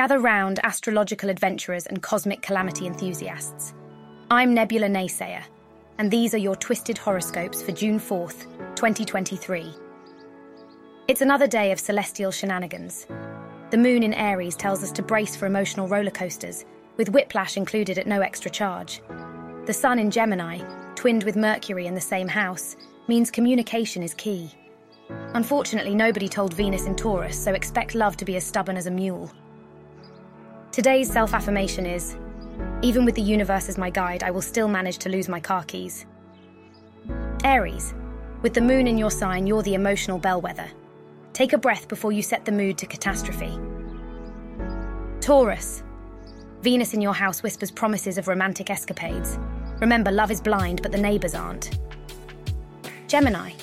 Gather 0.00 0.18
round, 0.18 0.60
astrological 0.62 1.28
adventurers 1.28 1.84
and 1.84 2.02
cosmic 2.02 2.40
calamity 2.40 2.86
enthusiasts. 2.86 3.74
I'm 4.30 4.54
Nebula 4.54 4.86
Naysayer, 4.86 5.42
and 5.98 6.10
these 6.10 6.32
are 6.32 6.38
your 6.38 6.56
twisted 6.56 6.96
horoscopes 6.96 7.60
for 7.60 7.72
June 7.72 8.00
4th, 8.00 8.46
2023. 8.76 9.74
It's 11.06 11.20
another 11.20 11.46
day 11.46 11.70
of 11.70 11.78
celestial 11.78 12.30
shenanigans. 12.30 13.06
The 13.68 13.76
moon 13.76 14.02
in 14.02 14.14
Aries 14.14 14.56
tells 14.56 14.82
us 14.82 14.90
to 14.92 15.02
brace 15.02 15.36
for 15.36 15.44
emotional 15.44 15.86
roller 15.86 16.10
coasters, 16.10 16.64
with 16.96 17.10
whiplash 17.10 17.58
included 17.58 17.98
at 17.98 18.06
no 18.06 18.22
extra 18.22 18.50
charge. 18.50 19.02
The 19.66 19.74
sun 19.74 19.98
in 19.98 20.10
Gemini, 20.10 20.60
twinned 20.94 21.24
with 21.24 21.36
Mercury 21.36 21.86
in 21.86 21.94
the 21.94 22.00
same 22.00 22.28
house, 22.28 22.74
means 23.06 23.30
communication 23.30 24.02
is 24.02 24.14
key. 24.14 24.50
Unfortunately, 25.34 25.94
nobody 25.94 26.26
told 26.26 26.54
Venus 26.54 26.86
in 26.86 26.96
Taurus, 26.96 27.38
so 27.38 27.52
expect 27.52 27.94
love 27.94 28.16
to 28.16 28.24
be 28.24 28.36
as 28.36 28.44
stubborn 28.44 28.78
as 28.78 28.86
a 28.86 28.90
mule. 28.90 29.30
Today's 30.72 31.10
self 31.10 31.34
affirmation 31.34 31.84
is 31.84 32.16
Even 32.80 33.04
with 33.04 33.16
the 33.16 33.22
universe 33.22 33.68
as 33.68 33.76
my 33.76 33.90
guide, 33.90 34.22
I 34.22 34.30
will 34.30 34.40
still 34.40 34.68
manage 34.68 34.98
to 34.98 35.08
lose 35.08 35.28
my 35.28 35.40
car 35.40 35.64
keys. 35.64 36.06
Aries, 37.42 37.92
with 38.42 38.54
the 38.54 38.60
moon 38.60 38.86
in 38.86 38.96
your 38.96 39.10
sign, 39.10 39.48
you're 39.48 39.64
the 39.64 39.74
emotional 39.74 40.16
bellwether. 40.16 40.68
Take 41.32 41.52
a 41.54 41.58
breath 41.58 41.88
before 41.88 42.12
you 42.12 42.22
set 42.22 42.44
the 42.44 42.52
mood 42.52 42.78
to 42.78 42.86
catastrophe. 42.86 43.58
Taurus, 45.20 45.82
Venus 46.62 46.94
in 46.94 47.00
your 47.00 47.14
house 47.14 47.42
whispers 47.42 47.72
promises 47.72 48.16
of 48.16 48.28
romantic 48.28 48.70
escapades. 48.70 49.40
Remember, 49.80 50.12
love 50.12 50.30
is 50.30 50.40
blind, 50.40 50.82
but 50.82 50.92
the 50.92 50.98
neighbours 50.98 51.34
aren't. 51.34 51.80
Gemini, 53.08 53.54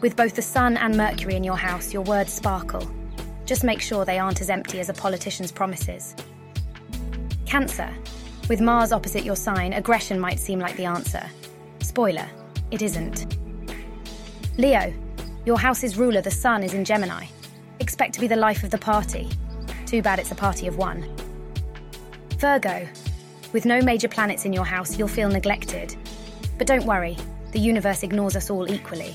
with 0.00 0.14
both 0.14 0.36
the 0.36 0.42
Sun 0.42 0.76
and 0.76 0.96
Mercury 0.96 1.34
in 1.34 1.42
your 1.42 1.56
house, 1.56 1.92
your 1.92 2.02
words 2.02 2.32
sparkle. 2.32 2.88
Just 3.44 3.64
make 3.64 3.80
sure 3.80 4.04
they 4.04 4.20
aren't 4.20 4.40
as 4.40 4.50
empty 4.50 4.78
as 4.78 4.88
a 4.88 4.94
politician's 4.94 5.50
promises. 5.50 6.14
Cancer, 7.46 7.92
with 8.48 8.60
Mars 8.60 8.92
opposite 8.92 9.24
your 9.24 9.36
sign, 9.36 9.72
aggression 9.72 10.18
might 10.18 10.38
seem 10.38 10.58
like 10.58 10.76
the 10.76 10.84
answer. 10.84 11.22
Spoiler, 11.80 12.28
it 12.70 12.82
isn't. 12.82 13.36
Leo, 14.58 14.92
your 15.46 15.58
house's 15.58 15.96
ruler, 15.96 16.20
the 16.20 16.30
Sun, 16.30 16.62
is 16.62 16.74
in 16.74 16.84
Gemini. 16.84 17.26
Expect 17.80 18.14
to 18.14 18.20
be 18.20 18.26
the 18.26 18.36
life 18.36 18.62
of 18.62 18.70
the 18.70 18.78
party. 18.78 19.28
Too 19.86 20.02
bad 20.02 20.18
it's 20.18 20.30
a 20.30 20.34
party 20.34 20.66
of 20.66 20.76
one. 20.76 21.04
Virgo, 22.38 22.86
with 23.52 23.64
no 23.64 23.80
major 23.80 24.08
planets 24.08 24.44
in 24.44 24.52
your 24.52 24.64
house, 24.64 24.98
you'll 24.98 25.08
feel 25.08 25.28
neglected. 25.28 25.96
But 26.58 26.66
don't 26.66 26.84
worry, 26.84 27.16
the 27.52 27.60
universe 27.60 28.02
ignores 28.02 28.36
us 28.36 28.50
all 28.50 28.70
equally. 28.70 29.14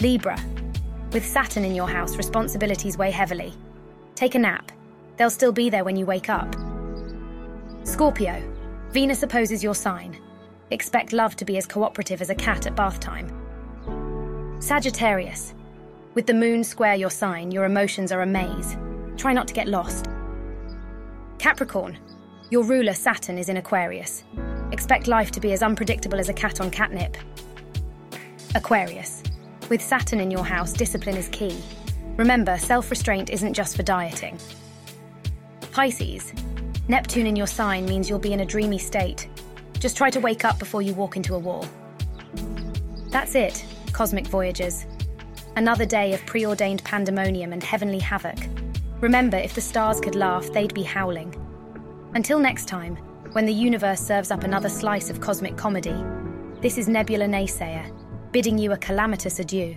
Libra, 0.00 0.38
with 1.12 1.24
Saturn 1.24 1.64
in 1.64 1.74
your 1.74 1.88
house, 1.88 2.16
responsibilities 2.16 2.98
weigh 2.98 3.10
heavily. 3.10 3.54
Take 4.14 4.34
a 4.34 4.38
nap. 4.38 4.70
They'll 5.16 5.30
still 5.30 5.52
be 5.52 5.70
there 5.70 5.84
when 5.84 5.96
you 5.96 6.06
wake 6.06 6.28
up. 6.28 6.54
Scorpio, 7.88 8.42
Venus 8.90 9.22
opposes 9.22 9.64
your 9.64 9.74
sign. 9.74 10.20
Expect 10.70 11.14
love 11.14 11.34
to 11.36 11.46
be 11.46 11.56
as 11.56 11.64
cooperative 11.64 12.20
as 12.20 12.28
a 12.28 12.34
cat 12.34 12.66
at 12.66 12.76
bath 12.76 13.00
time. 13.00 13.32
Sagittarius, 14.60 15.54
with 16.12 16.26
the 16.26 16.34
moon 16.34 16.62
square 16.62 16.96
your 16.96 17.08
sign, 17.08 17.50
your 17.50 17.64
emotions 17.64 18.12
are 18.12 18.20
a 18.20 18.26
maze. 18.26 18.76
Try 19.16 19.32
not 19.32 19.48
to 19.48 19.54
get 19.54 19.68
lost. 19.68 20.06
Capricorn, 21.38 21.96
your 22.50 22.62
ruler 22.62 22.92
Saturn 22.92 23.38
is 23.38 23.48
in 23.48 23.56
Aquarius. 23.56 24.22
Expect 24.70 25.08
life 25.08 25.30
to 25.30 25.40
be 25.40 25.54
as 25.54 25.62
unpredictable 25.62 26.20
as 26.20 26.28
a 26.28 26.34
cat 26.34 26.60
on 26.60 26.70
catnip. 26.70 27.16
Aquarius, 28.54 29.22
with 29.70 29.80
Saturn 29.80 30.20
in 30.20 30.30
your 30.30 30.44
house, 30.44 30.74
discipline 30.74 31.16
is 31.16 31.30
key. 31.30 31.58
Remember, 32.18 32.58
self 32.58 32.90
restraint 32.90 33.30
isn't 33.30 33.54
just 33.54 33.76
for 33.76 33.82
dieting. 33.82 34.38
Pisces, 35.72 36.34
Neptune 36.88 37.26
in 37.26 37.36
your 37.36 37.46
sign 37.46 37.84
means 37.84 38.08
you'll 38.08 38.18
be 38.18 38.32
in 38.32 38.40
a 38.40 38.46
dreamy 38.46 38.78
state. 38.78 39.28
Just 39.78 39.94
try 39.94 40.08
to 40.08 40.20
wake 40.20 40.46
up 40.46 40.58
before 40.58 40.80
you 40.80 40.94
walk 40.94 41.16
into 41.16 41.34
a 41.34 41.38
wall. 41.38 41.66
That's 43.10 43.34
it, 43.34 43.62
Cosmic 43.92 44.26
Voyagers. 44.26 44.86
Another 45.56 45.84
day 45.84 46.14
of 46.14 46.24
preordained 46.24 46.82
pandemonium 46.84 47.52
and 47.52 47.62
heavenly 47.62 47.98
havoc. 47.98 48.38
Remember, 49.00 49.36
if 49.36 49.54
the 49.54 49.60
stars 49.60 50.00
could 50.00 50.14
laugh, 50.14 50.50
they'd 50.52 50.72
be 50.72 50.82
howling. 50.82 51.34
Until 52.14 52.38
next 52.38 52.68
time, 52.68 52.96
when 53.32 53.44
the 53.44 53.52
universe 53.52 54.00
serves 54.00 54.30
up 54.30 54.42
another 54.42 54.70
slice 54.70 55.10
of 55.10 55.20
cosmic 55.20 55.58
comedy, 55.58 56.02
this 56.62 56.78
is 56.78 56.88
Nebula 56.88 57.26
Naysayer, 57.26 57.92
bidding 58.32 58.56
you 58.56 58.72
a 58.72 58.78
calamitous 58.78 59.40
adieu. 59.40 59.76